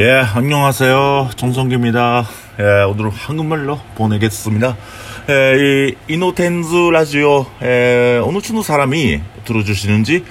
[0.00, 1.30] 예, 안녕하세요.
[1.34, 2.24] 정성기입니다.
[2.60, 4.76] 예, 오늘은 한국말로 보내겠습니다.
[5.28, 10.24] 예, 이 이노텐즈 라디오 예, 어느 정도 사람이 들어주시는지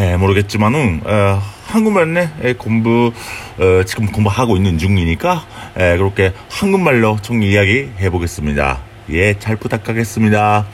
[0.00, 3.12] 예, 모르겠지만은 예, 한국말에 예, 공부
[3.58, 5.42] 어, 지금 공부하고 있는 중이니까
[5.80, 8.80] 예, 그렇게 한국말로 총 이야기 해보겠습니다.
[9.08, 10.66] 예, 잘 부탁하겠습니다.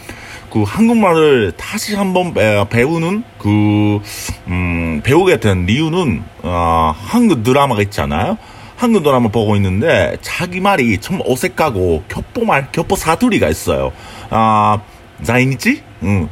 [0.50, 4.00] 그 한국말을 다시 한번 배- 배우는 그
[4.48, 8.36] 음, 배우게 된 이유는 어, 한국 드라마가 있잖아요.
[8.76, 13.92] 한국 드라마 보고 있는데 자기 말이 좀 어색하고 겹보 말, 겹보 사투리가 있어요.
[14.30, 14.78] 아,
[15.22, 15.82] 자이니치?
[16.02, 16.28] 응.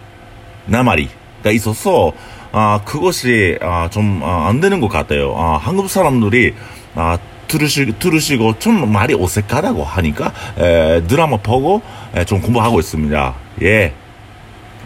[0.67, 2.13] 나 말이가 있어서
[2.53, 5.35] 아, 그것이 아, 좀안 되는 것 같아요.
[5.37, 6.55] 아, 한국 사람들이
[6.95, 11.81] 아, 들으시, 들으시고 좀 말이 어색하다고 하니까 에, 드라마 보고
[12.15, 13.35] 에, 좀 공부하고 있습니다.
[13.63, 13.93] 예.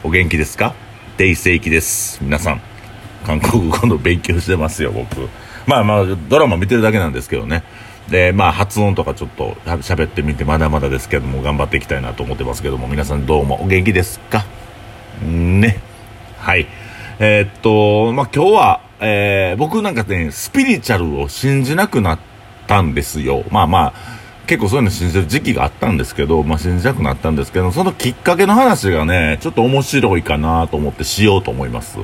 [0.04, 0.74] お元気ですか？
[1.16, 2.18] デイセイキです。
[2.24, 2.60] 皆さん、
[3.24, 5.28] 韓国語の勉強してますよ、僕。
[5.64, 7.62] まあまあ、ドラマ見てるだけなんですけどね。
[8.10, 14.44] で、まあ、発音とかちょっと喋ってみて、まだまだですけども、頑張っていきたいなと思ってますけども、皆さんどうもお元気ですか？
[15.24, 15.78] ね。
[16.36, 16.66] はい。
[17.20, 22.18] えーっと、まあ、今日は、えー僕なんかね、スピリチュアルを信じなくなっ
[22.66, 23.44] たんですよ。
[23.52, 23.92] まあまあ、
[24.46, 31.98] 結構そういうの信じる時期があったんですけど、まあ信じなくなったんですけど、そのきっかけの話がね、ちょっと面白いかなと思ってしようと思います。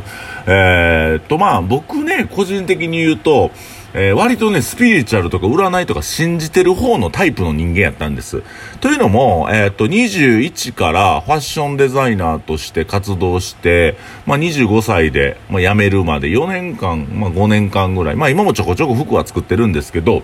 [0.47, 3.51] えーっと、まあ僕ね、個人的に言うと、
[3.95, 8.43] えー割とね、スピリチュアルとか占いとか信じてる方のタイプの人間やったんです。
[8.81, 20.23] というのも、えーっと、21からファッションデザイナーとして活動して、まあ25歳で、まあ、辞めるまで4年間、まあ5年間ぐらい、まあ今もちょこちょこ服は作ってるんですけど、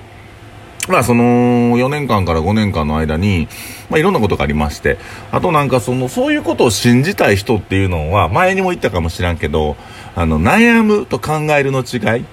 [0.89, 1.23] まあその
[1.79, 3.49] 4年間から5年間の間に、
[3.91, 4.99] まあいろんなことがありまして、
[5.33, 9.77] あとなんかその、そういうことを信じたい人っていうのは、前にも言ったかもしらんけど、
[10.15, 12.25] あの、悩むと考えるの違い。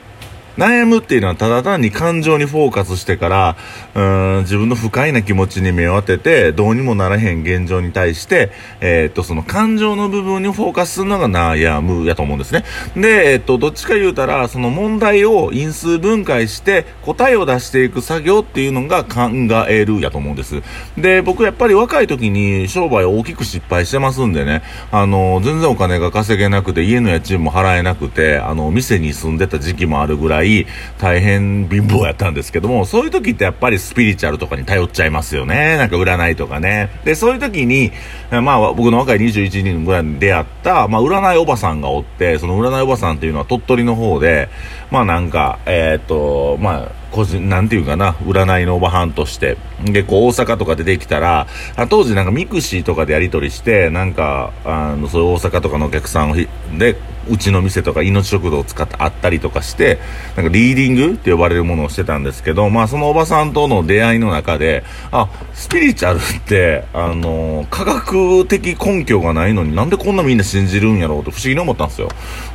[0.58, 3.56] 悩むっていうのはただ単に感情にフォーカスしてから、
[3.96, 12.64] うーん、自分の不快な気持ちに目を当てて、どうにもならへん現状に対して、えーっと、その感情の部分にフォーカスするのが悩むやと思うんですね。
[12.96, 19.30] で、えーっと、どっちか言うたら、その問題を因数分解して答えを出していく作業っていうのが考
[19.70, 20.62] えるやと思うんです。
[20.98, 30.66] で、僕やっぱり若い時に商売大きく失敗してますんでね、あの、全然お金が稼げなくて、家の家賃も払えなくて、あの、店に住んでた時期もあるぐらい、い
[30.98, 35.78] 大変貧乏やったんですけども、そういう時ってやっぱりスピリチュアルとかに頼っちゃいますよね。
[35.78, 36.90] なんか占いとかね。
[37.04, 37.92] で、そういう時に、
[38.30, 44.50] まあ、僕の若い21人ぐらいに出会った、まあ、占いおばさんがおって、その占いおばさんっていうのは鳥取の方で、
[44.92, 49.58] まあなんか、えーっと、まあ、個人、なんていうかな、占いのおばはんとして。
[49.84, 51.48] で、こう、大阪とか出てきたら、
[51.90, 56.48] 当時なんか mixi とかでやり取りして、なんか、あの、そういう大阪とかのお客さんをひ
[56.78, 56.96] で、
[57.30, 60.00] うちの店とか命食堂を使って会ったりとかして、
[60.36, 72.10] なんかリーディングって呼ばれるものをしてたんですけど、まあそのおばさんとの出会いの中で、あ、スピリチュアルって、あの、科学的根拠がないのになんでこんなみんな信じるんやろうと不思議に思ったんですよ。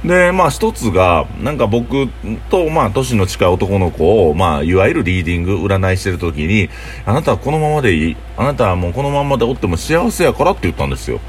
[0.05, 2.09] で、まあ一つが、なんか僕
[2.51, 6.71] と、まあ年の近い男の子を、まあいわゆるリーディング、占いしてる時に、
[7.05, 8.17] あなたはこのままでいい。
[8.37, 11.21] あなたはもうこのままでおっても幸せやからって言ったんですよ。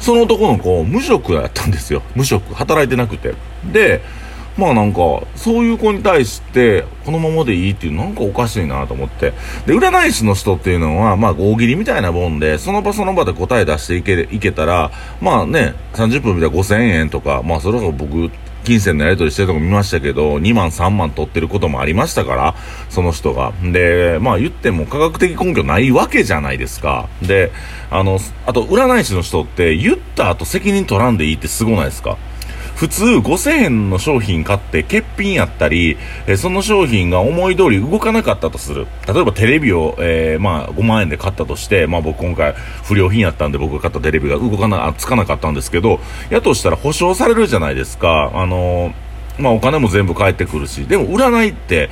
[0.00, 2.02] その男の子、無職やったんですよ。
[2.14, 2.54] 無職。
[2.54, 3.34] 働いてなくて。
[3.72, 4.00] で、
[4.56, 4.98] まあなんか、
[5.36, 9.32] そういう子に対して、このままでいいっていう、なんかおかしいなと思って。
[9.66, 14.90] で、占い師の人っていうのは、まあ大喜利みたいなもんで、その場その場で答え出していけいけたら、
[15.20, 18.30] まあね、30分みたいな5000円とか、まあそれこそ僕、
[18.64, 22.54] 金銭のやり取りしてるとこ見ましたけど、2万3万取ってることもありましたから、
[22.88, 23.52] その人が。
[23.62, 27.08] で、まあ言っても科学的根拠ないわけじゃないですか。
[27.22, 27.52] で、
[27.90, 32.18] あの、あと占い師の人って言った後責任取らんでいいってすごないですか？
[32.80, 38.86] 普通5000円の商品買って欠品やったり、えその商品が思い通り動かなかったとする。
[39.06, 42.54] 例えばテレビを、えーまあ5万円で買ったとして、まあ僕今回
[42.84, 48.30] 不良品やったんで僕が買ったテレビが動かな、つかなかったんですけど、やとしたら保証されるじゃないですか。
[48.32, 50.86] あのーまあお金も全部返ってくるし。
[50.86, 51.90] でも占いって、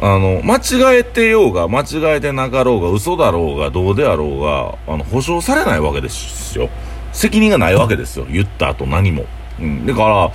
[0.00, 6.68] あの、間違えてようが、間違えてなかろうが、嘘だろうが、どうであろうが、あの、保証されないわけですよ。
[7.12, 8.26] 責任がないわけですよ。
[8.28, 9.24] 言った後何も。
[9.60, 9.86] うん。
[9.86, 10.32] だから、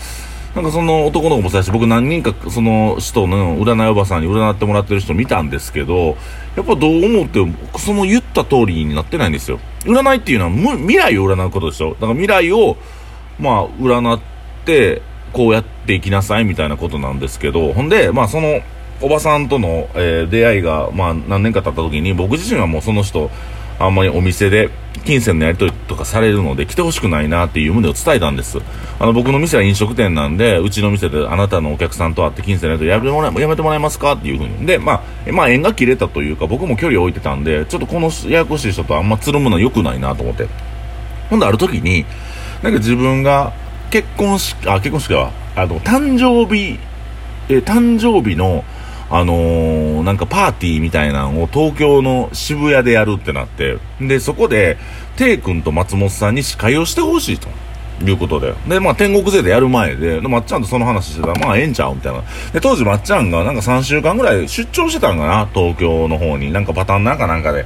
[0.56, 6.18] なんかその男の子もそうだし、僕何人かその人の占いおばさんに占ってもらってる人見たんですけど、
[6.56, 9.60] やっぱどう思っても、その言った通りになってないんですよ。
[9.83, 11.92] 占いっていうのは未来を占うことでしょ。
[11.92, 12.77] だから未来を、
[13.39, 14.19] まあ、占っ
[14.66, 15.01] て、
[15.33, 18.62] こうやっていきなさいみたいなことなんですけど、ほんで、まあその、
[19.01, 23.30] おばさんとの、えー出会いが、まあ何年か経った時に、僕自身はもうその人、
[23.80, 24.70] あんまりお店で
[25.06, 28.60] 金銭のやり取りとかされるので来てほしくないなっていう旨を伝えたんです。
[29.00, 34.66] あの、僕の店は飲食店なんで、うちの店であなたのお客さんと会って金銭のやり取りやめてもらえやめてもらえますかっていうふうに。
[34.66, 40.48] で、まあ、まあ、縁が切れたというか、僕も距離を置いてたんで、ちょっとこのややこしい人とあんまつるむのは良くないなと思って。
[41.30, 42.06] ほんで、ある時に、
[42.62, 43.54] なんか自分が
[43.90, 46.78] 結婚式、あ、結婚式は、あの、誕生日、
[47.48, 48.66] え、誕生日の、
[49.12, 54.78] あのー、なんかパーティーみたいなのを東京の渋谷でやるってなって、で、そこで、
[55.18, 57.48] テイ君と松本さんに司会をしてほしいと。
[58.02, 58.54] いうことで。
[58.68, 62.24] で、まあ、天国勢でやる前で、まっちゃんとその話してたら、まあ、ええんちゃうみたいな。
[62.54, 66.52] で、当時まっちゃんがなんか3週間ぐらい出張してたんかな東京の方に。
[66.54, 67.66] なんかパターンなんかなんかで。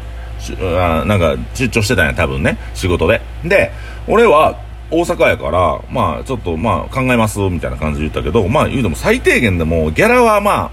[0.60, 2.58] あなんか出張してたんや、多分ね。
[2.74, 3.22] 仕事で。
[3.44, 3.72] で、
[4.08, 4.58] 俺は、
[4.92, 10.72] 大阪やから、まあ、ちょっと、まあ、考えます、みたいな感じで言ったけど、まあ、言うても最低限でも、ギャラはまあ、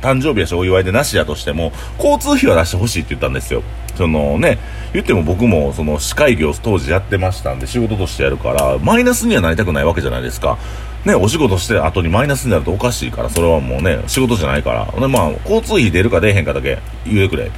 [0.00, 3.62] 誕生日やしお祝いでなしやとしても、交通費は出してほしいって言ったんですよ。
[3.96, 4.58] そのね、
[4.92, 10.58] 言っても僕もその司会業当時やってましたんで仕事としてやるから、マイナスにはなりたくないわけじゃないですか。
[11.04, 14.86] ね、お仕事して後にマイナスになるとおかしいから、それはもうね、仕事じゃないから。
[14.98, 17.50] で、まあ、交通費出るか出えへんかだけ言うてくれ。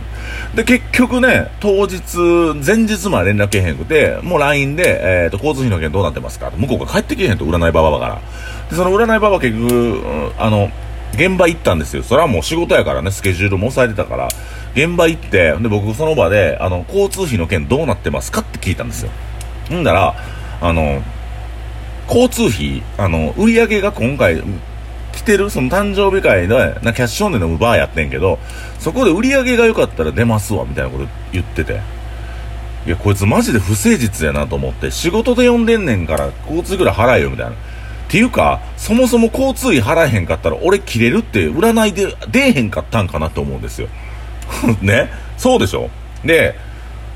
[0.57, 2.01] で、結局ね、当日、
[2.67, 8.21] 前日まで連絡けへんくて、もう LINE で、えっ、ー、と、交通費の件どうなってますか向こうが帰ってけへんと、占いババから。
[8.69, 10.71] で、その占いババ結局、あの、
[11.17, 12.03] 現場行ったんですよ。
[12.03, 14.29] それはもう仕事やからね、スケジュールも抑えてたから。
[14.75, 19.11] 現場行って、で、僕その場で、あの、交通費の件どうなってますかって聞いたんですよ。
[19.73, 20.15] んだら、
[20.61, 21.03] あの、
[22.09, 24.43] 交通費、あの、売り上げが今回、
[25.17, 28.39] 来てる、その誕生日会で、なキャッシュオンでのバーやってんけど、
[28.79, 31.81] そこで売り上げが良かったら出ますわ、みたいなこと言ってて。
[32.87, 37.53] いや、こいつマジで不誠実やなと思って、仕事で呼んでんねんから、交通費ぐらい払えよ、みたいな。
[38.09, 43.89] ていうか、そもそも交通費払えへんかったら、俺切れるって占いで出えへんかったんかなと思うんですよ。
[44.81, 45.11] ね？
[45.37, 45.91] そうでしょ？
[46.25, 46.55] で、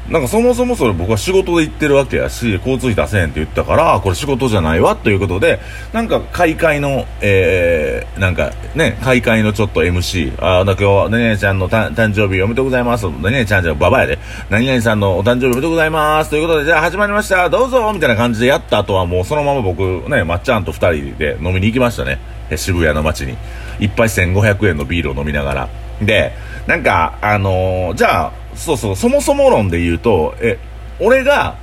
[0.09, 5.61] なんかそもそもそれ僕は仕事で行ってるわけやし、交通費出せへんって言ったから、これ仕事じゃないわということで、
[5.93, 13.09] なんか開会の、えー、なんかね、開会のちょっと MC、あ、だ今日、ねねちゃんの誕生日おめでとうございます。
[13.09, 14.19] ねねちゃんじゃババやで。
[14.49, 16.31] 何々さんのお誕生日おめでとうございます。
[16.31, 17.49] ということで、じゃあ始まりました。
[17.49, 22.19] どうぞみたいな感じでやった後はもうそのまま僕、ね、まっちゃんと二人で飲みに行きましたね。
[22.57, 23.37] 渋谷の街に。
[23.79, 25.69] 一杯1500円のビールを飲みながら。
[26.03, 26.33] で、
[26.67, 30.59] なんか、あのー、じゃあ、そうそう、そもそも論で言うと、え、
[31.01, 31.57] 俺が、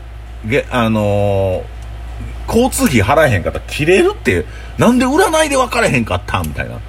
[0.45, 1.63] げ、あのー、
[2.47, 4.45] 交通費払えへんかったら切れるって、
[4.79, 6.79] なんで占いで分かれへんかったみたいな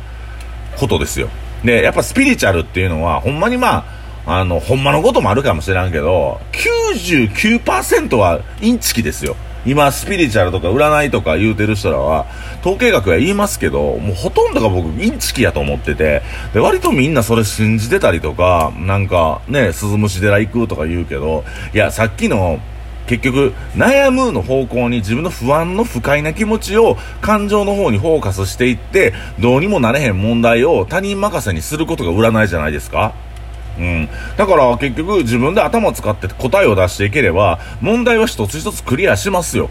[0.78, 1.28] ことですよ。
[1.62, 3.84] で、やっぱスピリチュアルっていうのは、ほんまにま
[4.26, 9.36] あ、あの、ほんまのこともあるかもしれんけど、99%はインチキですよ。
[9.66, 12.26] 今、スピリチュアルとか占いとか言うてる人らは、
[12.60, 16.22] 統計学は言いますけど、もうほとんどが僕、インチキやと思ってて、
[16.54, 21.44] で、割とみんなそれ信じてたりとか、なんか、ね、鈴虫寺行くとか言うけど、
[21.74, 22.60] いや、さっきの、
[23.08, 33.14] 結局、悩むの方向に自分の不安の不快な気持ちを感情の方にフォーカスしていって、どうにもなれへん問題を他人任せにすることが占いじゃないですか。
[33.78, 34.08] うん。
[34.36, 39.70] だから結局自分で頭使って答えを出していければ、問題は一つ一つクリアしますよ。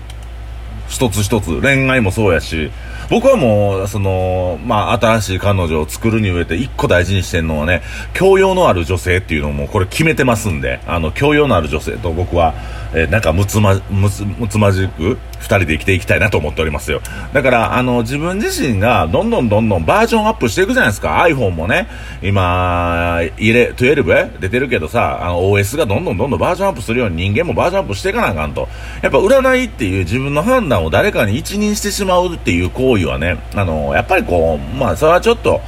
[0.88, 1.62] 一つ一つ。
[1.62, 2.72] 恋愛もそうやし。
[3.10, 7.82] 僕はもう、その、まあ、新しい彼女を作るに上で一個大事にしてるのはね、
[8.14, 12.54] 教養のある女性っていうのもこれ決めてますんで、あの、教養のある女性と僕は、
[12.98, 17.02] えー、なんかむつま、むつ、むつまじく二人で生きていきたいなと思っておりますよ。
[17.32, 21.24] だから、あの、自分自身がどんどんどんどんバージョンアップしていくじゃないですか。
[21.28, 21.88] iPhone もね、
[22.24, 28.68] 今、入れ、12出てるけどさ、あの、OS がどんどんどんどんバージョンアップするように人間もバージョンアップしていかなあかんと。
[29.04, 35.62] やっぱ占いっていう自分の判断を誰かに一任してしまうっていう行為はね、あの、やっぱりこう、まあ、それはちょっと、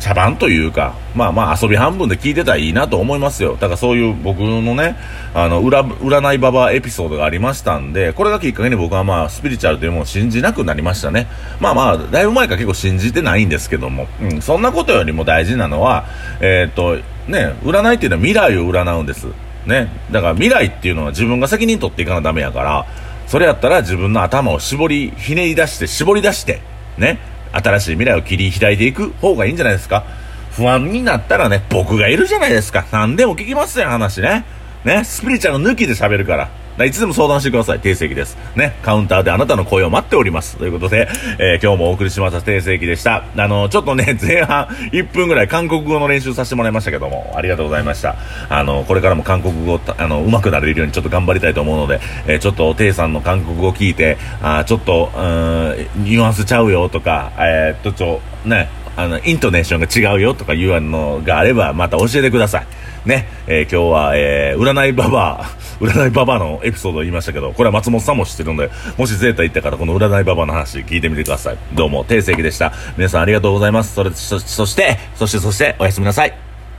[0.00, 3.54] 茶番というか、まあまあ遊び半分で聞いてたらいいなと思いますよ。
[3.54, 4.96] だからそういう僕のね、
[5.34, 11.26] あの、裏、占いババエピソードがありましたんで、これがきっかけに僕はまあ、スピリチュアルというものを信じなくなりましたね。
[11.60, 16.04] まあまあ、だいぶ前から結構信じてないんですけども、うん、そんなことよりも大事なのは、
[16.40, 16.96] えっ、と、
[17.28, 19.26] ね、占いっていうのは未来を占うんです。
[19.66, 19.88] ね。
[20.10, 22.86] だから未来っていうのは自分が責任取っていかなダメやから、
[23.26, 26.60] それやったら自分の頭を絞り、ひねり出して、絞り出して、
[26.98, 27.18] ね。
[27.54, 30.04] 新しい未来を切り開いていく方がいいんじゃないですか？
[30.52, 32.86] 不安になったらね、僕がいるじゃないですか。
[32.92, 34.44] 何でも聞きますよ、話ね。
[34.84, 36.48] ね、スピリチュアル抜きで喋るから。
[36.82, 37.80] いつでも相談してください。
[37.80, 38.36] 定石です。
[38.56, 40.56] ね、カウンターであなたの声を待っております。
[40.56, 43.24] ということで、えー、今日もお送りしました定石でした。
[43.36, 48.16] あの、ちょっとね、 前半1分ぐらい韓国語の練習させてもらいましたけども、ありがとうございました。
[48.48, 62.66] あの、これからも韓国語、あの、上手くなれるようにちょっと頑張りたいと思うので、えー、ちょっと、テイさんの韓国語を聞いて、あちょっと、うん、ニュアンスちゃうよとか、えー、っと、ちょ、ね、あの、イントネーションが違うよとか言うのがあれば、また教えてください。
[63.08, 65.44] ね、えー、今日は、えー、占いババア、
[65.84, 71.56] 占いババアのエピソードを言いましたけど、これは松本さんも知ってるので、もしゼータ行ったからこの占いババアの話聞いてみてください。
[71.74, 72.72] どうも、定石でした。
[72.96, 73.94] 皆さんありがとうございます。
[73.94, 76.43] それ、そ、そして、そして、そして、おやすみなさい。